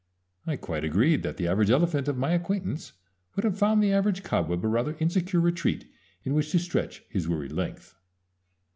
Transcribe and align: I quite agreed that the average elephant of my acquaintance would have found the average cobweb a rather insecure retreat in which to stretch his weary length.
I 0.47 0.55
quite 0.55 0.83
agreed 0.83 1.21
that 1.21 1.37
the 1.37 1.47
average 1.47 1.69
elephant 1.69 2.07
of 2.07 2.17
my 2.17 2.31
acquaintance 2.31 2.93
would 3.35 3.45
have 3.45 3.55
found 3.59 3.83
the 3.83 3.91
average 3.93 4.23
cobweb 4.23 4.65
a 4.65 4.67
rather 4.67 4.97
insecure 4.99 5.39
retreat 5.41 5.85
in 6.23 6.33
which 6.33 6.49
to 6.53 6.57
stretch 6.57 7.03
his 7.07 7.27
weary 7.27 7.49
length. 7.49 7.95